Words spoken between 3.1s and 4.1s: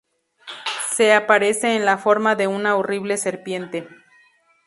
serpiente.